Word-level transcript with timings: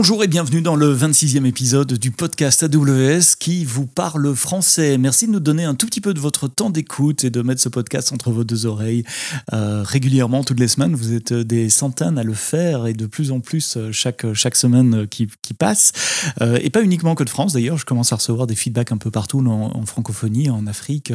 Bonjour 0.00 0.24
et 0.24 0.28
bienvenue 0.28 0.62
dans 0.62 0.76
le 0.76 0.96
26e 0.96 1.44
épisode 1.44 1.92
du 1.92 2.10
podcast 2.10 2.62
AWS 2.62 3.36
qui 3.38 3.66
vous 3.66 3.84
parle 3.84 4.34
français. 4.34 4.96
Merci 4.96 5.26
de 5.26 5.32
nous 5.32 5.40
donner 5.40 5.64
un 5.64 5.74
tout 5.74 5.84
petit 5.84 6.00
peu 6.00 6.14
de 6.14 6.20
votre 6.20 6.48
temps 6.48 6.70
d'écoute 6.70 7.22
et 7.22 7.28
de 7.28 7.42
mettre 7.42 7.60
ce 7.60 7.68
podcast 7.68 8.10
entre 8.10 8.30
vos 8.30 8.42
deux 8.42 8.64
oreilles 8.64 9.04
euh, 9.52 9.82
régulièrement 9.82 10.42
toutes 10.42 10.58
les 10.58 10.68
semaines. 10.68 10.94
Vous 10.94 11.12
êtes 11.12 11.34
des 11.34 11.68
centaines 11.68 12.16
à 12.16 12.22
le 12.22 12.32
faire 12.32 12.86
et 12.86 12.94
de 12.94 13.04
plus 13.04 13.30
en 13.30 13.40
plus 13.40 13.76
euh, 13.76 13.92
chaque, 13.92 14.32
chaque 14.32 14.56
semaine 14.56 15.06
qui, 15.06 15.28
qui 15.42 15.52
passe. 15.52 15.92
Euh, 16.40 16.58
et 16.62 16.70
pas 16.70 16.82
uniquement 16.82 17.14
que 17.14 17.24
de 17.24 17.28
France 17.28 17.52
d'ailleurs, 17.52 17.76
je 17.76 17.84
commence 17.84 18.10
à 18.14 18.16
recevoir 18.16 18.46
des 18.46 18.54
feedbacks 18.54 18.92
un 18.92 18.96
peu 18.96 19.10
partout 19.10 19.40
en, 19.40 19.76
en 19.76 19.84
francophonie, 19.84 20.48
en 20.48 20.66
Afrique, 20.66 21.12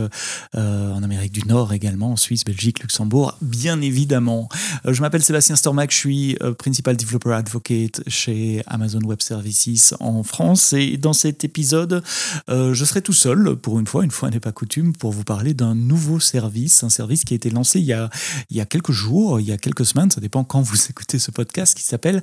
en 0.54 1.02
Amérique 1.02 1.31
du 1.31 1.47
Nord 1.47 1.74
également, 1.74 2.11
en 2.11 2.18
Suisse, 2.18 2.46
Belgique, 2.46 2.82
Luxembourg, 2.82 3.36
bien 3.41 3.82
évidemment. 3.82 4.47
je 4.88 5.02
m'appelle 5.02 5.24
Sébastien 5.24 5.55
Stormac, 5.55 5.89
je 5.89 5.97
suis 5.97 6.38
Principal 6.60 6.96
Developer 6.96 7.33
Advocate 7.33 8.04
chez 8.05 8.61
Amazon 8.75 9.02
Web 9.02 9.21
Services 9.21 9.96
en 10.00 10.24
France. 10.24 10.74
Et 10.74 10.97
dans 10.97 11.14
cet 11.14 11.43
épisode, 11.43 12.04
euh, 12.50 12.74
je 12.74 12.86
serai 12.86 13.02
tout 13.02 13.14
seul, 13.14 13.56
pour 13.56 13.79
une 13.79 13.88
fois, 13.88 14.04
une 14.04 14.11
fois 14.11 14.29
n'est 14.29 14.39
pas 14.39 14.52
coutume, 14.52 14.93
pour 14.93 15.11
vous 15.11 15.24
parler 15.24 15.54
d'un 15.54 15.75
nouveau 15.75 16.20
service, 16.20 16.83
un 16.83 16.89
service 16.89 17.24
qui 17.24 17.33
a 17.33 17.36
été 17.36 17.50
lancé 17.50 17.80
il 17.80 17.86
y 17.86 17.93
a, 17.93 18.10
il 18.50 18.57
y 18.57 18.61
a 18.61 18.66
quelques 18.66 18.92
jours, 18.92 19.39
il 19.39 19.47
y 19.47 19.52
a 19.52 19.57
quelques 19.57 19.86
semaines, 19.86 20.11
ça 20.11 20.21
dépend 20.21 20.43
quand 20.43 20.61
vous 20.61 20.78
écoutez 20.89 21.19
ce 21.19 21.32
podcast, 21.32 21.75
qui 21.75 21.83
s'appelle 21.83 22.21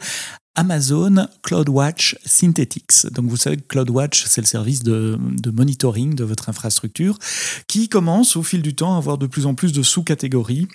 Amazon 0.55 1.27
CloudWatch 1.43 2.17
Synthetics. 2.25 3.07
Donc 3.13 3.27
vous 3.27 3.37
savez 3.37 3.57
que 3.57 3.67
CloudWatch, 3.67 4.27
c'est 4.27 4.43
le 4.43 4.47
service 4.47 4.83
de, 4.83 5.19
de, 5.21 5.51
monitoring 5.51 6.15
de 6.15 6.25
votre 6.25 6.51
infrastructure 6.51 7.19
qui 7.67 7.89
commence 7.89 8.37
au 8.37 8.43
fil 8.43 8.61
du 8.61 8.75
temps 8.75 8.95
à 8.95 8.99
avoir 8.99 9.17
de 9.17 9.27
plus 9.27 9.47
en 9.47 9.55
plus 9.55 9.73
de 9.73 9.83
sous-catégories 9.83 10.69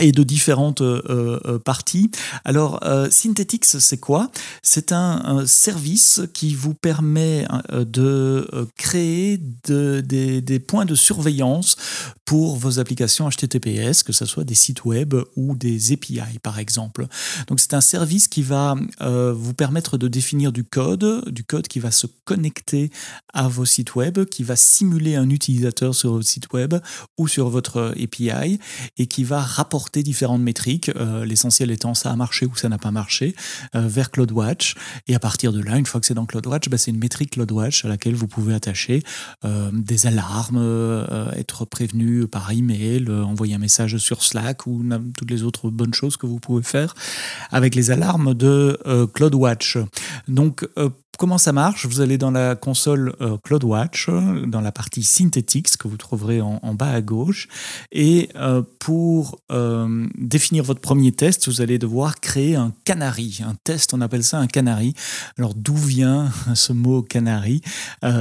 et 0.00 0.12
de 0.12 0.22
différentes 0.22 0.80
euh, 0.80 1.40
euh, 1.44 1.58
parties. 1.58 2.10
Alors, 2.44 2.80
euh, 2.84 3.08
Synthetix, 3.10 3.78
c'est 3.78 3.98
quoi? 3.98 4.30
C'est 4.62 4.92
un, 4.92 5.20
service 5.46 6.22
qui 6.32 6.54
vous 6.54 6.74
permet 6.74 7.46
de 7.72 8.48
créer 8.76 9.40
de, 9.66 10.00
des, 10.00 10.40
des, 10.40 10.58
points 10.58 10.84
de 10.84 10.94
surveillance 10.94 11.76
pour 12.24 12.56
vos 12.56 12.78
applications 12.78 13.28
HTTPS, 13.28 14.02
que 14.02 14.12
ce 14.12 14.24
soit 14.24 14.44
des 14.44 14.54
sites 14.54 14.84
web 14.84 15.14
ou 15.36 15.54
des 15.54 15.92
API, 15.92 16.38
par 16.42 16.58
exemple. 16.58 17.06
Donc, 17.48 17.60
c'est 17.60 17.74
un 17.74 17.80
service 17.80 18.28
qui 18.28 18.42
va 18.42 18.74
vous 19.00 19.54
permettre 19.54 19.98
de 19.98 20.08
définir 20.08 20.52
du 20.52 20.64
code, 20.64 21.28
du 21.30 21.44
code 21.44 21.68
qui 21.68 21.80
va 21.80 21.90
se 21.90 22.06
connecter 22.24 22.90
à 23.32 23.48
vos 23.48 23.64
sites 23.64 23.94
web, 23.94 24.24
qui 24.26 24.42
va 24.42 24.56
simuler 24.56 25.16
un 25.16 25.30
utilisateur 25.30 25.94
sur 25.94 26.12
votre 26.12 26.26
site 26.26 26.52
web 26.52 26.74
ou 27.18 27.28
sur 27.28 27.48
votre 27.48 27.94
API 28.00 28.58
et 28.98 29.06
qui 29.06 29.24
va 29.24 29.40
rapporter 29.40 29.89
différentes 29.98 30.42
métriques, 30.42 30.90
euh, 30.96 31.24
l'essentiel 31.24 31.70
étant 31.70 31.94
ça 31.94 32.10
a 32.10 32.16
marché 32.16 32.46
ou 32.46 32.56
ça 32.56 32.68
n'a 32.68 32.78
pas 32.78 32.90
marché, 32.90 33.34
euh, 33.74 33.86
vers 33.86 34.10
CloudWatch. 34.10 34.74
Et 35.08 35.14
à 35.14 35.18
partir 35.18 35.52
de 35.52 35.60
là, 35.60 35.76
une 35.76 35.86
fois 35.86 36.00
que 36.00 36.06
c'est 36.06 36.14
dans 36.14 36.26
CloudWatch, 36.26 36.68
bah, 36.68 36.78
c'est 36.78 36.90
une 36.90 36.98
métrique 36.98 37.30
CloudWatch 37.30 37.84
à 37.84 37.88
laquelle 37.88 38.14
vous 38.14 38.28
pouvez 38.28 38.54
attacher 38.54 39.02
euh, 39.44 39.70
des 39.72 40.06
alarmes, 40.06 40.60
être 41.36 41.64
prévenu 41.64 42.26
par 42.26 42.50
email, 42.52 43.10
envoyer 43.10 43.54
un 43.54 43.58
message 43.58 43.96
sur 43.98 44.22
Slack 44.22 44.66
ou 44.66 44.84
toutes 45.16 45.30
les 45.30 45.42
autres 45.42 45.70
bonnes 45.70 45.94
choses 45.94 46.16
que 46.16 46.26
vous 46.26 46.38
pouvez 46.38 46.62
faire 46.62 46.94
avec 47.50 47.74
les 47.74 47.90
alarmes 47.90 48.34
de 48.34 48.78
CloudWatch. 49.14 49.78
Donc, 50.28 50.66
Comment 51.20 51.36
ça 51.36 51.52
marche? 51.52 51.84
Vous 51.84 52.00
allez 52.00 52.16
dans 52.16 52.30
la 52.30 52.56
console 52.56 53.14
euh, 53.20 53.36
CloudWatch, 53.44 54.08
dans 54.46 54.62
la 54.62 54.72
partie 54.72 55.02
Synthetics 55.02 55.76
que 55.76 55.86
vous 55.86 55.98
trouverez 55.98 56.40
en, 56.40 56.72
bas 56.72 56.92
à 56.92 57.02
gauche. 57.02 57.46
Et 57.92 58.30
euh, 58.36 58.62
pour 58.78 59.38
euh, 59.52 60.06
définir 60.16 60.64
votre 60.64 60.80
premier 60.80 61.12
test, 61.12 61.46
vous 61.46 61.60
allez 61.60 61.78
devoir 61.78 62.20
créer 62.20 62.56
un 62.56 62.72
canary. 62.86 63.42
Un 63.46 63.54
test, 63.64 63.92
on 63.92 64.00
appelle 64.00 64.24
ça 64.24 64.38
un 64.38 64.46
canary. 64.46 64.94
Alors 65.36 65.52
d'où 65.54 65.76
vient 65.76 66.32
ce 66.54 66.72
mot 66.72 67.02
canary 67.02 67.60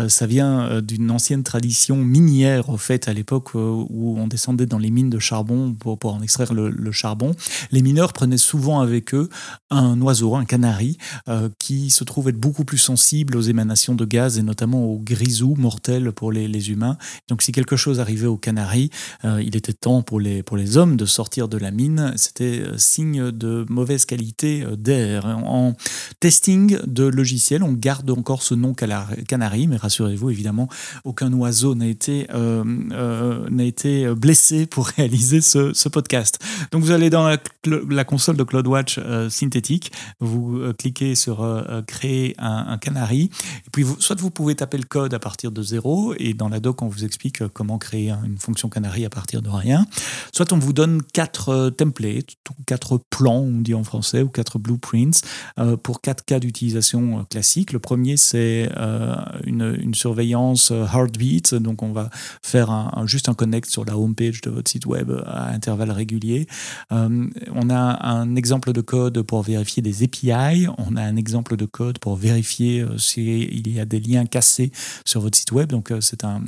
Ça 0.09 0.27
vient 0.27 0.81
d'une 0.81 1.09
ancienne 1.09 1.43
tradition 1.43 1.95
minière, 1.95 2.67
au 2.67 2.77
fait, 2.77 3.07
à 3.07 3.13
l'époque 3.13 3.53
où 3.53 4.15
on 4.17 4.27
descendait 4.27 4.65
dans 4.65 4.77
les 4.77 4.91
mines 4.91 5.09
de 5.09 5.19
charbon 5.19 5.73
pour, 5.73 5.97
en 6.13 6.21
extraire 6.21 6.53
le, 6.53 6.69
le, 6.69 6.91
charbon. 6.91 7.33
Les 7.71 7.81
mineurs 7.81 8.11
prenaient 8.11 8.35
souvent 8.37 8.81
avec 8.81 9.13
eux 9.13 9.29
un 9.69 10.01
oiseau, 10.01 10.35
un 10.35 10.43
canari, 10.43 10.97
qui 11.59 11.91
se 11.91 12.03
trouve 12.03 12.27
être 12.27 12.37
beaucoup 12.37 12.65
plus 12.65 12.88
sensible 12.89 13.37
aux 13.37 13.41
émanations 13.41 13.93
de 13.93 14.03
gaz 14.03 14.39
et 14.39 14.41
notamment 14.41 14.83
aux 14.83 14.97
grisous 14.97 15.53
mortels 15.55 16.11
pour 16.11 16.31
les, 16.31 16.71
humains. 16.71 16.97
Donc 17.27 17.43
si 17.43 17.51
quelque 17.51 17.75
chose 17.75 17.99
arrivait 17.99 18.25
aux 18.25 18.35
Canaries, 18.35 18.89
euh, 19.25 19.43
il 19.45 19.55
était 19.55 19.73
temps 19.73 20.01
pour 20.01 20.19
les, 20.19 20.41
pour 20.41 20.57
les 20.57 20.75
hommes 20.75 20.97
de 20.97 21.05
sortir 21.05 21.47
de 21.47 21.59
la 21.59 21.69
mine. 21.69 22.13
C'était 22.15 22.61
euh, 22.61 22.77
signe 22.79 23.29
de 23.29 23.63
mauvaise 23.69 24.05
qualité 24.05 24.63
euh, 24.63 24.75
d'air. 24.75 25.27
En 25.27 25.75
testing 26.19 26.79
de 26.87 27.03
logiciels, 27.03 27.61
on 27.61 27.73
garde 27.73 28.09
encore 28.09 28.41
ce 28.41 28.55
nom 28.55 28.73
Canary, 28.73 29.67
mais 29.67 29.77
rassurez-vous, 29.77 30.31
évidemment, 30.31 30.67
aucun 31.03 31.31
oiseau 31.33 31.75
n'a 31.75 31.85
été, 31.85 32.27
été 33.59 34.15
blessé 34.15 34.65
pour 34.65 34.87
réaliser 34.97 35.41
ce, 35.41 35.89
podcast. 35.89 36.39
Donc 36.71 36.83
vous 36.83 36.91
allez 36.91 37.09
dans 37.09 37.27
la, 37.65 38.03
console 38.03 38.37
de 38.37 38.43
CloudWatch 38.43 38.99
synthétique, 39.29 39.91
vous 40.19 40.61
cliquez 40.77 41.15
sur 41.15 41.45
créer 41.87 42.35
un, 42.37 42.65
un 42.67 42.77
canari. 42.77 43.29
Et 43.65 43.69
puis, 43.71 43.85
soit 43.99 44.19
vous 44.19 44.31
pouvez 44.31 44.55
taper 44.55 44.77
le 44.77 44.83
code 44.83 45.13
à 45.13 45.19
partir 45.19 45.51
de 45.51 45.61
zéro, 45.61 46.13
et 46.17 46.33
dans 46.33 46.49
la 46.49 46.59
doc, 46.59 46.81
on 46.81 46.87
vous 46.87 47.05
explique 47.05 47.41
euh, 47.41 47.49
comment 47.51 47.77
créer 47.77 48.11
une 48.11 48.37
fonction 48.37 48.69
canari 48.69 49.05
à 49.05 49.09
partir 49.09 49.41
de 49.41 49.49
rien. 49.49 49.85
Soit 50.33 50.53
on 50.53 50.57
vous 50.57 50.73
donne 50.73 51.01
quatre 51.03 51.49
euh, 51.49 51.69
templates, 51.69 52.35
quatre 52.65 52.99
plans, 53.09 53.39
on 53.39 53.61
dit 53.61 53.73
en 53.73 53.83
français, 53.83 54.21
ou 54.21 54.29
quatre 54.29 54.59
blueprints 54.59 55.21
euh, 55.59 55.77
pour 55.77 56.01
quatre 56.01 56.25
cas 56.25 56.39
d'utilisation 56.39 57.25
classiques. 57.29 57.73
Le 57.73 57.79
premier, 57.79 58.17
c'est 58.17 58.69
une, 59.45 59.93
surveillance 59.93 60.71
heartbeat. 60.71 61.55
Donc, 61.55 61.81
on 61.83 61.91
va 61.91 62.09
faire 62.43 62.91
juste 63.05 63.27
un 63.27 63.33
connect 63.33 63.69
sur 63.69 63.85
la 63.85 63.97
home 63.97 64.15
page 64.15 64.41
de 64.41 64.49
votre 64.49 64.69
site 64.69 64.85
web 64.85 65.11
à 65.25 65.49
intervalles 65.49 65.91
réguliers. 65.91 66.47
On 66.91 67.69
a 67.69 68.07
un 68.07 68.35
exemple 68.35 68.73
de 68.73 68.81
code 68.81 69.21
pour 69.23 69.43
vérifier 69.43 69.81
des 69.81 70.03
API. 70.03 70.67
On 70.77 70.95
a 70.95 71.01
un 71.01 71.15
exemple 71.15 71.55
de 71.55 71.65
code 71.65 71.99
pour 71.99 72.15
vérifier 72.15 72.81
euh, 72.81 72.97
s'il 72.97 73.67
y 73.67 73.79
a 73.79 73.85
des 73.85 73.99
liens 73.99 74.25
cassés 74.25 74.71
sur 75.05 75.21
votre 75.21 75.37
site 75.37 75.51
web. 75.51 75.69
Donc, 75.69 75.91
euh, 75.91 76.01
c'est 76.01 76.23
un, 76.23 76.39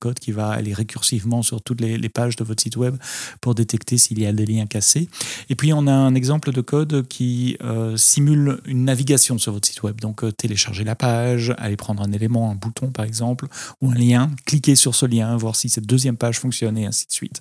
code 0.00 0.18
qui 0.18 0.32
va 0.32 0.50
aller 0.50 0.72
récursivement 0.72 1.42
sur 1.42 1.62
toutes 1.62 1.80
les, 1.80 2.08
pages 2.08 2.36
de 2.36 2.44
votre 2.44 2.62
site 2.62 2.76
web 2.76 2.96
pour 3.40 3.54
détecter 3.54 3.98
s'il 3.98 4.20
y 4.20 4.26
a 4.26 4.32
des 4.32 4.46
liens 4.46 4.66
cassés. 4.66 5.08
Et 5.48 5.54
puis, 5.54 5.72
on 5.72 5.86
a 5.86 5.92
un 5.92 6.14
exemple 6.14 6.52
de 6.52 6.60
code 6.60 7.06
qui 7.08 7.56
euh, 7.62 7.96
simule 7.96 8.60
une 8.64 8.84
navigation 8.84 9.38
sur 9.38 9.52
votre 9.52 9.66
site 9.66 9.82
web. 9.82 10.00
Donc, 10.00 10.24
télécharger 10.36 10.84
la 10.84 10.94
page, 10.94 11.54
aller 11.58 11.76
prendre 11.76 12.02
un 12.02 12.12
élément, 12.12 12.50
un 12.50 12.54
bouton 12.54 12.90
par 12.90 13.04
exemple, 13.04 13.46
ou 13.80 13.90
un 13.90 13.94
lien, 13.94 14.30
cliquer 14.44 14.76
sur 14.76 14.94
ce 14.94 15.06
lien, 15.06 15.36
voir 15.36 15.56
si 15.56 15.68
cette 15.68 15.86
deuxième 15.86 16.16
page 16.16 16.38
fonctionne 16.38 16.78
et 16.78 16.86
ainsi 16.86 17.06
de 17.06 17.12
suite. 17.12 17.40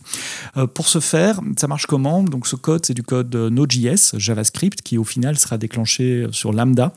pour 0.74 0.88
ce 0.88 1.00
faire, 1.00 1.40
ça 1.58 1.68
marche 1.68 1.86
comment? 1.86 2.05
Donc, 2.30 2.48
ce 2.48 2.56
code, 2.56 2.86
c'est 2.86 2.94
du 2.94 3.04
code 3.04 3.36
Node.js, 3.36 4.18
JavaScript, 4.18 4.82
qui 4.82 4.98
au 4.98 5.04
final 5.04 5.38
sera 5.38 5.58
déclenché 5.58 6.28
sur 6.32 6.54
Lambda. 6.54 6.94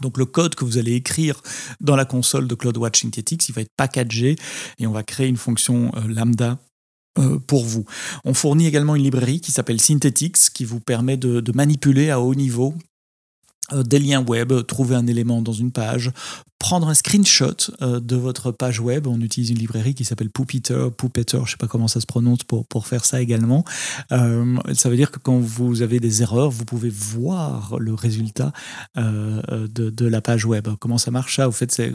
Donc 0.00 0.18
le 0.18 0.24
code 0.24 0.54
que 0.54 0.64
vous 0.64 0.78
allez 0.78 0.94
écrire 0.94 1.42
dans 1.80 1.96
la 1.96 2.04
console 2.04 2.46
de 2.46 2.54
CloudWatch 2.54 3.02
Synthetics, 3.02 3.48
il 3.48 3.52
va 3.52 3.62
être 3.62 3.72
packagé 3.76 4.36
et 4.78 4.86
on 4.86 4.92
va 4.92 5.02
créer 5.02 5.26
une 5.26 5.36
fonction 5.36 5.90
euh, 5.96 6.06
lambda 6.06 6.58
euh, 7.18 7.38
pour 7.40 7.64
vous. 7.64 7.84
On 8.24 8.32
fournit 8.32 8.66
également 8.66 8.94
une 8.94 9.02
librairie 9.02 9.40
qui 9.40 9.50
s'appelle 9.50 9.80
Synthetics 9.80 10.50
qui 10.54 10.64
vous 10.64 10.80
permet 10.80 11.16
de, 11.16 11.52
manipuler 11.52 12.10
à 12.10 12.20
haut 12.20 12.36
niveau 12.36 12.74
euh, 13.72 13.82
des 13.82 13.98
liens 13.98 14.24
web, 14.24 14.52
trouver 14.66 14.94
un 14.94 15.08
élément 15.08 15.42
dans 15.42 15.52
une 15.52 15.72
page, 15.72 16.12
prendre 16.60 16.88
un 16.88 16.94
screenshot 16.94 17.56
euh, 17.80 18.00
de 18.00 18.16
votre 18.16 18.52
page 18.52 18.80
web. 18.80 19.06
On 19.06 19.20
utilise 19.20 19.50
une 19.50 19.58
librairie 19.58 19.94
qui 19.94 20.04
s'appelle 20.04 20.28
Poopiter, 20.28 20.88
Poopeter, 20.96 21.38
je 21.38 21.42
ne 21.42 21.48
sais 21.48 21.56
pas 21.56 21.66
comment 21.66 21.88
ça 21.88 22.00
se 22.00 22.06
prononce 22.06 22.44
pour, 22.44 22.66
pour 22.66 22.86
faire 22.86 23.04
ça 23.06 23.20
également. 23.20 23.64
Euh, 24.12 24.56
ça 24.74 24.90
veut 24.90 24.96
dire 24.96 25.10
que 25.10 25.18
quand 25.18 25.38
vous 25.38 25.80
avez 25.80 26.00
des 26.00 26.20
erreurs, 26.22 26.50
vous 26.50 26.66
pouvez 26.66 26.90
voir 26.90 27.78
le 27.78 27.94
résultat 27.94 28.52
euh, 28.98 29.66
de, 29.68 29.88
de, 29.88 30.06
la 30.06 30.20
page 30.20 30.44
web. 30.44 30.68
Comment 30.78 30.98
ça 30.98 31.10
marche 31.10 31.36
ça? 31.36 31.48
Au 31.48 31.52
fait, 31.52 31.72
c'est 31.72 31.88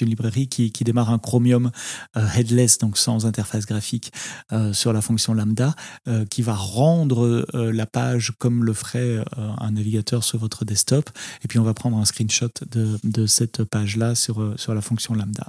une 0.00 0.08
librairie 0.08 0.48
qui, 0.48 0.72
qui, 0.72 0.84
démarre 0.84 1.10
un 1.10 1.18
Chromium 1.18 1.70
headless, 2.34 2.78
donc 2.78 2.96
sans 2.96 3.26
interface 3.26 3.66
graphique, 3.66 4.12
sur 4.72 4.92
la 4.92 5.02
fonction 5.02 5.34
lambda, 5.34 5.74
qui 6.30 6.42
va 6.42 6.54
rendre 6.54 7.46
la 7.52 7.86
page 7.86 8.32
comme 8.38 8.64
le 8.64 8.72
ferait 8.72 9.24
un 9.36 9.72
navigateur 9.72 10.24
sur 10.24 10.38
votre 10.38 10.64
desktop. 10.64 11.10
Et 11.44 11.48
puis 11.48 11.58
on 11.58 11.64
va 11.64 11.74
prendre 11.74 11.98
un 11.98 12.04
screenshot 12.04 12.48
de, 12.70 12.98
de 13.04 13.26
cette 13.26 13.64
page 13.64 13.81
là 13.96 14.14
sur, 14.14 14.40
euh, 14.40 14.54
sur 14.56 14.74
la 14.74 14.80
fonction 14.80 15.14
lambda. 15.14 15.46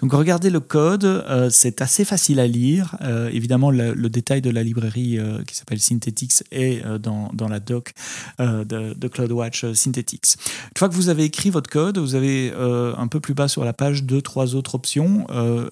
Donc 0.00 0.12
regardez 0.12 0.50
le 0.50 0.60
code, 0.60 1.04
euh, 1.04 1.48
c'est 1.50 1.80
assez 1.80 2.04
facile 2.04 2.40
à 2.40 2.46
lire. 2.46 2.96
Euh, 3.02 3.30
évidemment, 3.32 3.70
le, 3.70 3.94
détail 4.08 4.40
de 4.40 4.50
la 4.50 4.62
librairie 4.62 5.18
qui 5.46 5.56
s'appelle 5.56 5.80
Synthetix 5.80 6.44
est 6.52 6.82
dans, 7.00 7.30
dans, 7.34 7.48
la 7.48 7.60
doc 7.60 7.92
de, 8.38 9.08
CloudWatch 9.08 9.72
Synthetix. 9.72 10.36
Une 10.38 10.78
fois 10.78 10.88
que 10.88 10.94
vous 10.94 11.08
avez 11.08 11.24
écrit 11.24 11.50
votre 11.50 11.68
code, 11.68 11.98
vous 11.98 12.14
avez 12.14 12.52
un 12.56 13.08
peu 13.08 13.20
plus 13.20 13.34
bas 13.34 13.48
sur 13.48 13.64
la 13.64 13.72
page 13.72 14.04
deux, 14.04 14.22
trois 14.22 14.54
autres 14.54 14.76
options. 14.76 15.26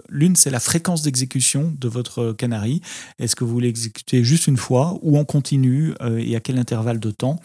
L'une, 0.08 0.36
c'est 0.36 0.50
la 0.50 0.60
fréquence 0.60 1.02
d'exécution 1.02 1.72
de 1.78 1.88
votre 1.88 2.32
canary. 2.32 2.82
Est-ce 3.18 3.36
que 3.36 3.44
vous 3.44 3.52
voulez 3.52 3.68
exécuter 3.68 4.24
juste 4.24 4.46
une 4.46 4.58
fois 4.58 4.98
ou 5.02 5.16
en 5.16 5.24
continu 5.24 5.94
et 6.18 6.36
à 6.36 6.40
quel 6.40 6.58
intervalle 6.58 6.98
de 6.98 7.12
temps? 7.12 7.40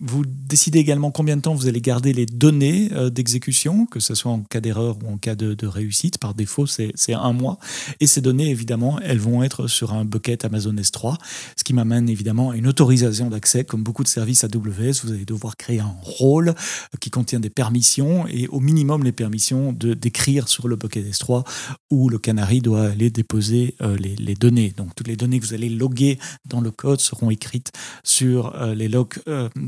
Vous 0.00 0.24
décidez 0.26 0.80
également 0.80 1.12
combien 1.12 1.36
de 1.36 1.42
temps 1.42 1.54
vous 1.54 1.68
allez 1.68 1.80
garder 1.80 2.12
les 2.12 2.26
données 2.26 2.90
euh, 2.92 3.10
d'exécution, 3.10 3.86
que 3.86 4.00
ce 4.00 4.16
soit 4.16 4.32
en 4.32 4.40
cas 4.40 4.60
d'erreur 4.60 4.98
ou 5.04 5.12
en 5.12 5.18
cas 5.18 5.36
de, 5.36 5.66
réussite. 5.66 6.18
Par 6.18 6.34
défaut, 6.34 6.66
c'est 6.66 6.92
un 7.08 7.32
mois. 7.32 7.58
Et 8.00 8.06
ces 8.06 8.20
données, 8.20 8.50
évidemment, 8.50 8.98
elles 9.00 9.18
vont 9.18 9.42
être 9.42 9.68
sur 9.68 9.92
un 9.92 10.04
bucket 10.04 10.44
Amazon 10.44 10.74
S3, 10.74 11.16
ce 11.56 11.64
qui 11.64 11.72
m'amène 11.74 12.08
évidemment 12.08 12.50
à 12.50 12.56
une 12.56 12.66
autorisation 12.66 13.30
d'accès. 13.30 13.64
Comme 13.64 13.82
beaucoup 13.82 14.02
de 14.02 14.08
services 14.08 14.44
AWS, 14.44 15.04
vous 15.04 15.12
allez 15.12 15.24
devoir 15.24 15.56
créer 15.56 15.80
un 15.80 15.94
rôle 16.02 16.48
euh, 16.48 16.52
qui 17.00 17.10
contient 17.10 17.40
des 17.40 17.50
permissions 17.50 18.26
et 18.26 18.48
au 18.48 18.60
minimum 18.60 19.04
les 19.04 19.12
permissions 19.12 19.72
d'écrire 19.72 20.48
sur 20.48 20.66
le 20.66 20.76
bucket 20.76 21.04
S3 21.04 21.44
où 21.90 22.08
le 22.08 22.18
Canary 22.18 22.60
doit 22.60 22.82
aller 22.82 23.10
déposer 23.10 23.76
euh, 23.80 23.96
les, 23.96 24.16
les, 24.16 24.34
données. 24.34 24.74
Donc 24.76 24.94
toutes 24.96 25.08
les 25.08 25.16
données 25.16 25.38
que 25.38 25.46
vous 25.46 25.54
allez 25.54 25.68
loguer 25.68 26.18
dans 26.44 26.60
le 26.60 26.72
code 26.72 27.00
seront 27.00 27.30
écrites 27.30 27.70
sur 28.02 28.54
les 28.74 28.88
logs 28.88 29.14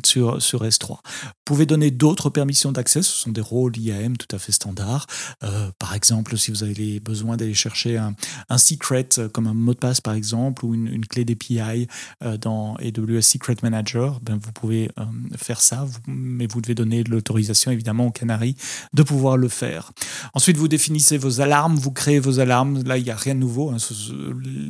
sur 0.05 0.26
sur, 0.41 0.65
S3. 0.65 0.89
Vous 0.91 1.31
pouvez 1.45 1.67
donner 1.67 1.91
d'autres 1.91 2.31
permissions 2.31 2.73
d'accès, 2.73 3.03
ce 3.03 3.13
sont 3.13 3.31
des 3.31 3.41
rôles 3.41 3.77
IAM 3.77 4.17
tout 4.17 4.35
à 4.35 4.39
fait 4.39 4.53
standards. 4.53 5.07
Euh, 5.45 5.71
par 5.79 5.95
exemple, 5.95 6.37
si 6.37 6.51
vous 6.51 6.65
avez 6.65 7.01
besoin 7.01 7.37
d'aller 7.37 7.55
chercher 7.55 7.97
un, 7.97 8.59
secret, 8.59 9.09
euh, 9.19 9.29
comme 9.29 9.47
un 9.47 9.55
mot 9.55 9.75
de 9.75 9.79
passe 9.79 10.01
par 10.01 10.15
exemple, 10.15 10.65
ou 10.65 10.75
une, 10.75 11.07
clé 11.07 11.25
d'API 11.25 11.87
euh, 12.25 12.37
dans 12.37 12.77
AWS 12.77 13.23
Secret 13.23 13.57
Manager, 13.63 14.21
ben 14.21 14.39
vous 14.41 14.53
pouvez 14.53 14.91
faire 15.37 15.61
ça, 15.61 15.87
mais 16.07 16.47
vous 16.47 16.61
devez 16.61 16.75
donner 16.75 17.05
l'autorisation 17.05 17.71
évidemment 17.71 18.07
au 18.07 18.11
Canary 18.11 18.57
de 18.93 19.03
pouvoir 19.03 19.37
le 19.37 19.49
faire. 19.49 19.93
Ensuite, 20.35 20.57
vous 20.57 20.69
définissez 20.69 21.19
vos 21.19 21.41
alarmes, 21.41 21.77
vous 21.77 21.93
créez 21.93 22.19
vos 22.19 22.41
alarmes. 22.41 22.83
Là, 22.85 22.99
il 22.99 23.05
n'y 23.05 23.11
a 23.11 23.17
rien 23.17 23.35
de 23.35 23.41
nouveau. 23.41 23.71
Hein. 23.71 23.77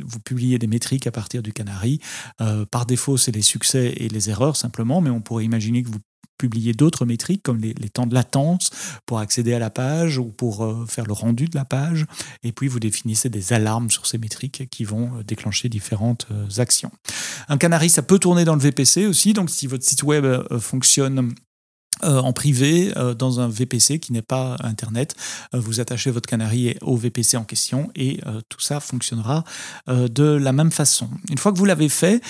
Vous 0.05 0.19
publiez 0.19 0.59
des 0.59 0.67
métriques 0.67 1.07
à 1.07 1.11
partir 1.11 1.41
du 1.41 1.53
Canary. 1.53 1.99
par 2.71 2.85
défaut, 2.85 3.17
c'est 3.17 3.31
les 3.31 3.41
succès 3.41 3.93
et 3.97 4.09
les 4.09 4.29
erreurs 4.29 4.55
simplement, 4.55 5.01
mais 5.01 5.09
on 5.09 5.21
pourrait 5.21 5.36
imaginer 5.43 5.83
que 5.83 5.89
vous 5.89 5.99
publiez 6.37 6.73
d'autres 6.73 7.05
métriques 7.05 7.43
comme 7.43 7.59
les, 7.59 7.73
temps 7.89 8.05
de 8.05 8.13
latence 8.13 8.69
pour 9.05 9.19
accéder 9.19 9.53
à 9.53 9.59
la 9.59 9.69
page 9.69 10.17
ou 10.17 10.25
pour 10.25 10.63
euh, 10.63 10.85
faire 10.87 11.05
le 11.05 11.13
rendu 11.13 11.45
de 11.45 11.55
la 11.55 11.65
page. 11.65 12.05
Et 12.43 12.51
puis 12.51 12.67
vous 12.67 12.79
définissez 12.79 13.29
des 13.29 13.53
alarmes 13.53 13.89
sur 13.89 14.05
ces 14.05 14.17
métriques 14.17 14.69
qui 14.69 14.83
vont 14.83 15.17
euh, 15.17 15.23
déclencher 15.23 15.69
différentes 15.69 16.27
euh, 16.31 16.47
actions. 16.57 16.91
Un 17.47 17.57
canary, 17.57 17.89
ça 17.89 18.01
peut 18.01 18.19
tourner 18.19 18.45
dans 18.45 18.55
le 18.55 18.61
VPC 18.61 19.07
aussi. 19.07 19.33
Donc 19.33 19.49
si 19.49 19.67
votre 19.67 19.83
site 19.83 20.03
web 20.03 20.25
fonctionne 20.59 21.33
euh, 22.03 22.19
en 22.19 22.33
privé 22.33 22.93
euh, 22.95 23.13
dans 23.13 23.39
un 23.39 23.47
VPC 23.47 23.99
qui 23.99 24.13
n'est 24.13 24.21
pas 24.21 24.55
Internet. 24.63 25.15
Euh, 25.53 25.59
vous 25.59 25.79
attachez 25.79 26.11
votre 26.11 26.27
canari 26.29 26.75
au 26.81 26.95
VPC 26.95 27.37
en 27.37 27.43
question 27.43 27.89
et 27.95 28.19
tout 28.49 28.59
ça 28.59 28.79
fonctionnera 28.79 29.43
de 29.87 30.23
la 30.23 30.51
même 30.51 30.71
façon. 30.71 31.09
Une 31.29 31.37
fois 31.37 31.51
que 31.51 31.57
vous 31.57 31.65
l'avez 31.65 31.89
fait, 31.89 32.21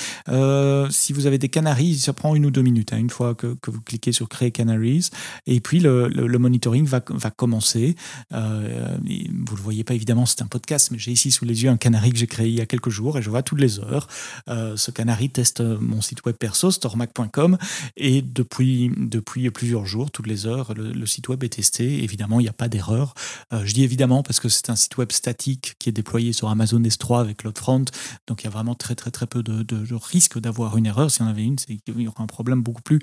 si 0.89 1.13
vous 1.13 1.25
avez 1.25 1.37
des 1.37 1.49
canaries, 1.49 1.97
ça 1.97 2.13
prend 2.13 2.35
une 2.35 2.45
ou 2.45 2.51
deux 2.51 2.61
minutes. 2.61 2.93
Hein, 2.93 2.97
une 2.97 3.09
fois 3.09 3.35
que, 3.35 3.57
vous 3.67 3.81
cliquez 3.81 4.11
sur 4.11 4.29
Créer 4.29 4.51
Canaries, 4.51 5.09
et 5.45 5.59
puis 5.59 5.79
le, 5.79 6.37
monitoring 6.37 6.85
va, 6.85 7.01
va 7.09 7.31
commencer. 7.31 7.95
vous 8.31 8.37
ne 8.37 9.55
le 9.55 9.61
voyez 9.61 9.83
pas 9.83 9.93
évidemment, 9.93 10.25
c'est 10.25 10.41
un 10.41 10.47
podcast, 10.47 10.89
mais 10.91 10.99
j'ai 10.99 11.11
ici 11.11 11.31
sous 11.31 11.45
les 11.45 11.63
yeux 11.63 11.69
un 11.69 11.77
canari 11.77 12.11
que 12.11 12.17
j'ai 12.17 12.27
créé 12.27 12.47
il 12.47 12.55
y 12.55 12.61
a 12.61 12.65
quelques 12.65 12.89
jours 12.89 13.17
et 13.17 13.21
je 13.21 13.29
vois 13.29 13.43
toutes 13.43 13.61
les 13.61 13.79
heures. 13.79 14.07
ce 14.47 14.91
canari 14.91 15.29
teste 15.29 15.61
mon 15.61 16.01
site 16.01 16.25
web 16.25 16.35
perso, 16.35 16.71
storemac.com, 16.71 17.57
et 17.95 18.21
depuis, 18.21 18.91
depuis 18.97 19.47
plusieurs 19.57 19.87
jours, 19.87 20.11
toutes 20.11 20.27
les 20.27 20.45
heures, 20.45 20.75
le, 20.75 21.05
site 21.07 21.29
web 21.29 21.43
est 21.43 21.49
testé. 21.49 22.03
Évidemment, 22.03 22.39
il 22.39 22.43
n'y 22.43 22.49
a 22.49 22.53
pas 22.53 22.69
d'erreur. 22.69 23.15
Euh, 23.51 23.65
je 23.65 23.73
dis 23.73 23.83
évidemment 23.83 24.21
parce 24.21 24.39
que 24.39 24.49
c'est 24.49 24.69
un 24.69 24.75
site 24.75 24.97
web 24.97 25.11
statique 25.11 25.73
qui 25.79 25.89
est 25.89 25.91
déployé 25.91 26.31
sur 26.31 26.47
Amazon 26.49 26.79
S3 26.79 27.21
avec 27.21 27.37
CloudFront. 27.37 27.85
Donc, 28.27 28.43
il 28.43 28.45
y 28.45 28.47
a 28.47 28.51
vraiment 28.51 28.75
très, 28.75 28.93
très, 28.93 29.09
très 29.09 29.25
peu 29.25 29.41
de, 29.41 29.65
risque 29.95 30.37
d'avoir 30.37 30.77
une 30.77 30.85
erreur. 30.85 31.09
Si 31.09 31.23
on 31.23 31.25
avait 31.25 31.43
une, 31.43 31.55
il 31.69 32.01
y 32.01 32.07
aura 32.07 32.21
un 32.21 32.27
problème 32.27 32.61
beaucoup 32.61 32.83
plus 32.83 32.99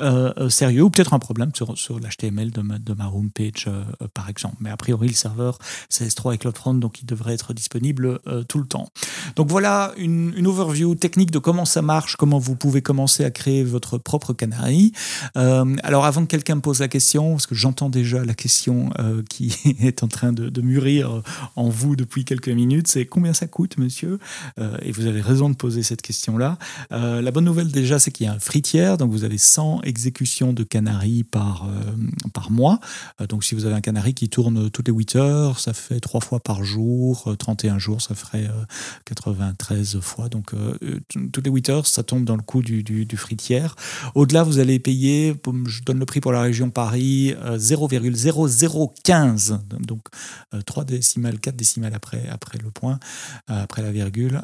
euh, 0.00 0.32
euh, 0.38 0.48
sérieux 0.48 0.82
ou 0.82 0.88
peut-être 0.88 1.12
un 1.12 1.18
problème 1.18 1.50
sur, 1.54 1.98
l'HTML 2.00 2.52
de 2.52 2.62
ma, 2.62 2.78
de 2.78 2.94
ma 2.94 3.08
homepage, 3.08 3.68
par 4.14 4.30
exemple. 4.30 4.56
Mais 4.60 4.70
a 4.70 4.78
priori, 4.78 5.08
le 5.08 5.14
serveur, 5.14 5.58
c'est 5.90 6.06
S3 6.08 6.36
et 6.36 6.38
CloudFront, 6.38 6.72
donc 6.72 7.02
il 7.02 7.04
devrait 7.04 7.34
être 7.34 7.52
disponible 7.52 8.18
tout 8.48 8.60
le 8.60 8.66
temps. 8.66 8.88
Donc, 9.36 9.50
voilà 9.50 9.92
une, 9.98 10.32
une, 10.34 10.46
overview 10.46 10.94
technique 10.94 11.32
de 11.32 11.38
comment 11.38 11.66
ça 11.66 11.82
marche, 11.82 12.16
comment 12.16 12.38
vous 12.38 12.56
pouvez 12.56 12.80
commencer 12.80 13.26
à 13.26 13.30
créer 13.30 13.62
votre 13.62 13.98
propre 13.98 14.32
canary. 14.32 14.92
alors, 15.34 15.97
alors 15.98 16.06
avant 16.06 16.22
que 16.22 16.28
quelqu'un 16.28 16.54
me 16.54 16.60
pose 16.60 16.78
la 16.78 16.86
question, 16.86 17.32
parce 17.32 17.48
que 17.48 17.56
j'entends 17.56 17.88
déjà 17.90 18.24
la 18.24 18.34
question 18.34 18.90
euh, 19.00 19.24
qui 19.28 19.52
est 19.80 20.04
en 20.04 20.06
train 20.06 20.32
de, 20.32 20.60
mûrir 20.60 21.22
en 21.56 21.70
vous 21.70 21.96
depuis 21.96 22.24
quelques 22.24 22.50
minutes, 22.50 22.86
c'est 22.86 23.04
combien 23.04 23.32
ça 23.32 23.48
coûte, 23.48 23.78
monsieur? 23.78 24.20
Euh, 24.60 24.76
Et 24.82 24.92
vous 24.92 25.06
avez 25.06 25.20
raison 25.20 25.50
de 25.50 25.56
poser 25.56 25.82
cette 25.82 26.00
question-là. 26.02 26.56
Euh, 26.92 27.20
la 27.20 27.32
bonne 27.32 27.46
nouvelle 27.46 27.72
déjà, 27.72 27.98
c'est 27.98 28.12
qu'il 28.12 28.26
y 28.26 28.28
a 28.28 28.32
un 28.32 28.38
fritière, 28.38 28.96
donc 28.96 29.10
vous 29.10 29.24
avez 29.24 29.38
100 29.38 29.82
exécutions 29.82 30.52
de 30.52 30.62
Canary 30.62 31.24
par, 31.24 31.68
par 32.32 32.52
mois. 32.52 32.78
donc 33.28 33.42
si 33.42 33.56
vous 33.56 33.64
avez 33.64 33.74
un 33.74 33.80
Canary 33.80 34.14
qui 34.14 34.28
tourne 34.28 34.70
toutes 34.70 34.86
les 34.86 34.94
8 34.94 35.16
heures, 35.16 35.58
ça 35.58 35.72
fait 35.72 35.98
3 35.98 36.20
fois 36.20 36.38
par 36.38 36.62
jour, 36.62 37.34
31 37.36 37.80
jours, 37.80 38.02
ça 38.02 38.14
ferait 38.14 38.48
93 39.04 39.98
fois. 40.00 40.28
Donc 40.28 40.52
toutes 41.32 41.44
les 41.44 41.50
8 41.50 41.70
heures, 41.70 41.86
ça 41.88 42.04
tombe 42.04 42.24
dans 42.24 42.36
le 42.36 42.42
coût 42.42 42.62
du, 42.62 42.84
du, 42.84 43.04
du 43.04 43.16
fritière. 43.16 43.74
Au-delà, 44.14 44.44
vous 44.44 44.60
allez 44.60 44.78
payer, 44.78 45.34
je 45.66 45.82
donne 45.88 45.98
le 45.98 46.06
prix 46.06 46.20
pour 46.20 46.30
la 46.32 46.42
région 46.42 46.70
Paris, 46.70 47.34
0,0015, 47.42 49.52
euh, 49.52 49.56
donc 49.80 50.02
3 50.66 50.82
euh, 50.82 50.86
décimales, 50.86 51.40
4 51.40 51.56
décimales 51.56 51.94
après, 51.94 52.28
après 52.30 52.58
le 52.58 52.70
point, 52.70 53.00
euh, 53.50 53.62
après 53.62 53.82
la 53.82 53.90
virgule, 53.90 54.42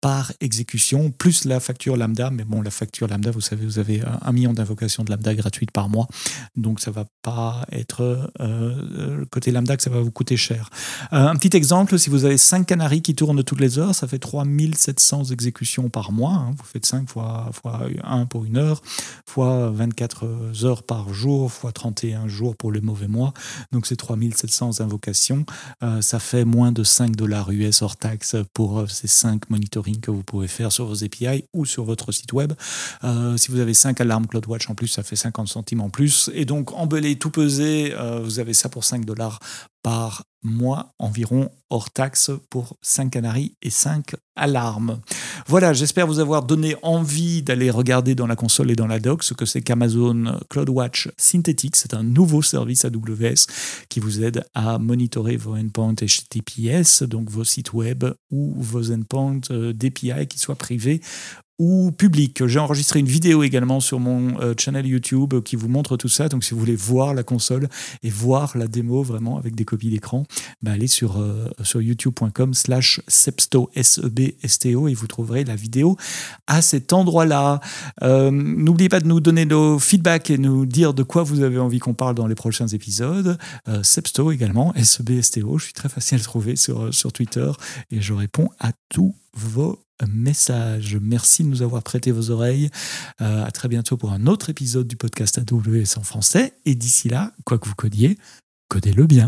par 0.00 0.32
exécution, 0.40 1.10
plus 1.10 1.44
la 1.44 1.60
facture 1.60 1.96
lambda. 1.96 2.30
Mais 2.30 2.44
bon, 2.44 2.62
la 2.62 2.70
facture 2.70 3.08
lambda, 3.08 3.30
vous 3.30 3.40
savez, 3.40 3.64
vous 3.64 3.78
avez 3.78 4.02
un 4.22 4.32
million 4.32 4.52
d'invocations 4.52 5.04
de 5.04 5.10
lambda 5.10 5.34
gratuites 5.34 5.70
par 5.70 5.88
mois, 5.88 6.08
donc 6.56 6.80
ça 6.80 6.90
va 6.90 7.04
pas 7.22 7.66
être 7.72 8.30
côté 9.30 9.50
lambda 9.50 9.76
que 9.76 9.82
ça 9.82 9.90
va 9.90 10.00
vous 10.00 10.10
coûter 10.10 10.36
cher. 10.36 10.70
un 11.10 11.34
petit 11.36 11.56
exemple, 11.56 11.98
si 11.98 12.10
vous 12.10 12.24
avez 12.24 12.38
5 12.38 12.66
canaries 12.66 13.02
qui 13.02 13.14
tournent 13.14 13.42
toutes 13.42 13.60
les 13.60 13.78
heures, 13.78 13.94
ça 13.94 14.06
fait 14.06 14.18
3700 14.18 15.24
exécutions 15.24 15.88
par 15.88 16.12
mois. 16.12 16.32
Hein. 16.32 16.54
vous 16.56 16.64
faites 16.64 16.86
5 16.86 17.08
fois, 17.08 17.50
fois 17.52 17.82
1 18.04 18.26
pour 18.26 18.44
une 18.44 18.56
heure, 18.56 18.82
fois 19.26 19.70
24 19.70 20.64
heures 20.64 20.82
par 20.82 21.12
jour, 21.12 21.50
fois 21.52 21.72
31 21.72 22.28
jours 22.28 22.56
pour 22.56 22.72
les 22.72 22.80
mauvais 22.80 23.08
mois. 23.08 23.32
Donc 23.72 23.86
c'est 23.86 23.96
3700 23.96 24.80
invocations. 24.80 25.44
Euh, 25.82 26.00
ça 26.00 26.18
fait 26.18 26.44
moins 26.44 26.72
de 26.72 26.82
5 26.82 27.16
dollars 27.16 27.50
US 27.50 27.82
hors 27.82 27.96
taxe 27.96 28.36
pour 28.54 28.80
euh, 28.80 28.86
ces 28.86 29.08
5 29.08 29.50
monitoring 29.50 29.87
que 29.96 30.10
vous 30.10 30.22
pouvez 30.22 30.48
faire 30.48 30.72
sur 30.72 30.86
vos 30.86 31.04
API 31.04 31.44
ou 31.52 31.64
sur 31.64 31.84
votre 31.84 32.12
site 32.12 32.32
web. 32.32 32.52
Euh, 33.04 33.36
si 33.36 33.50
vous 33.50 33.60
avez 33.60 33.74
5 33.74 34.00
alarmes 34.00 34.26
CloudWatch 34.26 34.68
en 34.70 34.74
plus, 34.74 34.88
ça 34.88 35.02
fait 35.02 35.16
50 35.16 35.48
centimes 35.48 35.80
en 35.80 35.90
plus. 35.90 36.30
Et 36.34 36.44
donc 36.44 36.72
embellé, 36.72 37.16
tout 37.16 37.30
pesé, 37.30 37.94
vous 38.22 38.38
avez 38.38 38.54
ça 38.54 38.68
pour 38.68 38.84
5 38.84 39.04
dollars 39.04 39.40
par 39.82 40.24
mois 40.42 40.94
environ 40.98 41.50
hors 41.70 41.90
taxe 41.90 42.30
pour 42.50 42.76
5 42.80 43.10
canaries 43.10 43.56
et 43.62 43.70
5 43.70 44.14
alarmes. 44.36 45.00
Voilà, 45.46 45.72
j'espère 45.72 46.06
vous 46.06 46.20
avoir 46.20 46.44
donné 46.44 46.76
envie 46.82 47.42
d'aller 47.42 47.70
regarder 47.70 48.14
dans 48.14 48.26
la 48.26 48.36
console 48.36 48.70
et 48.70 48.76
dans 48.76 48.86
la 48.86 49.00
doc 49.00 49.24
ce 49.24 49.34
que 49.34 49.44
c'est 49.44 49.62
qu'Amazon 49.62 50.38
CloudWatch 50.48 51.10
Synthetic. 51.16 51.76
C'est 51.76 51.94
un 51.94 52.02
nouveau 52.02 52.42
service 52.42 52.84
AWS 52.84 53.46
qui 53.88 54.00
vous 54.00 54.22
aide 54.22 54.44
à 54.54 54.78
monitorer 54.78 55.36
vos 55.36 55.56
endpoints 55.56 55.94
HTTPS, 55.94 57.02
donc 57.02 57.30
vos 57.30 57.44
sites 57.44 57.72
web 57.72 58.04
ou 58.30 58.54
vos 58.56 58.92
endpoints 58.92 59.40
euh, 59.50 59.72
d'API 59.72 60.26
qui 60.28 60.38
soient 60.38 60.56
privés 60.56 61.00
ou 61.58 61.90
public. 61.90 62.46
J'ai 62.46 62.60
enregistré 62.60 63.00
une 63.00 63.06
vidéo 63.06 63.42
également 63.42 63.80
sur 63.80 63.98
mon 63.98 64.40
euh, 64.40 64.54
channel 64.56 64.86
YouTube 64.86 65.34
qui 65.42 65.56
vous 65.56 65.68
montre 65.68 65.96
tout 65.96 66.08
ça. 66.08 66.28
Donc 66.28 66.44
si 66.44 66.54
vous 66.54 66.60
voulez 66.60 66.76
voir 66.76 67.14
la 67.14 67.24
console 67.24 67.68
et 68.04 68.10
voir 68.10 68.56
la 68.56 68.68
démo 68.68 69.02
vraiment 69.02 69.38
avec 69.38 69.56
des 69.56 69.64
copies 69.64 69.90
d'écran, 69.90 70.24
bah, 70.62 70.72
allez 70.72 70.86
sur, 70.86 71.18
euh, 71.18 71.48
sur 71.62 71.82
youtube.com 71.82 72.54
slash 72.54 73.00
sebsto, 73.08 73.70
S-E-B-S-T-O, 73.74 74.86
et 74.86 74.94
vous 74.94 75.08
trouverez 75.08 75.44
la 75.44 75.56
vidéo 75.56 75.96
à 76.46 76.62
cet 76.62 76.92
endroit-là. 76.92 77.60
Euh, 78.02 78.30
n'oubliez 78.30 78.88
pas 78.88 79.00
de 79.00 79.08
nous 79.08 79.20
donner 79.20 79.44
nos 79.44 79.80
feedbacks 79.80 80.30
et 80.30 80.38
nous 80.38 80.64
dire 80.64 80.94
de 80.94 81.02
quoi 81.02 81.24
vous 81.24 81.42
avez 81.42 81.58
envie 81.58 81.80
qu'on 81.80 81.94
parle 81.94 82.14
dans 82.14 82.28
les 82.28 82.36
prochains 82.36 82.68
épisodes. 82.68 83.36
Sebsto 83.82 84.30
également, 84.30 84.72
S-E-B-S-T-O. 84.74 85.58
Je 85.58 85.64
suis 85.64 85.72
très 85.72 85.88
facile 85.88 86.18
à 86.18 86.22
trouver 86.22 86.56
sur, 86.56 86.94
sur 86.94 87.12
Twitter 87.12 87.50
et 87.90 88.00
je 88.00 88.12
réponds 88.12 88.48
à 88.60 88.70
tous 88.88 89.14
vos 89.38 89.80
messages. 90.06 90.96
Merci 91.00 91.42
de 91.42 91.48
nous 91.48 91.62
avoir 91.62 91.82
prêté 91.82 92.12
vos 92.12 92.30
oreilles. 92.30 92.70
Euh, 93.20 93.44
à 93.44 93.50
très 93.50 93.68
bientôt 93.68 93.96
pour 93.96 94.12
un 94.12 94.26
autre 94.26 94.50
épisode 94.50 94.86
du 94.86 94.96
podcast 94.96 95.38
AWS 95.38 95.98
en 95.98 96.02
français. 96.02 96.54
Et 96.64 96.74
d'ici 96.74 97.08
là, 97.08 97.32
quoi 97.44 97.58
que 97.58 97.68
vous 97.68 97.74
codiez, 97.74 98.18
codez-le 98.68 99.06
bien. 99.06 99.26